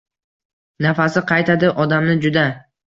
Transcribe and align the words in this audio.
Nafasi 0.87 1.25
qaytadi 1.33 1.71
odamni 1.87 2.19
juda. 2.27 2.49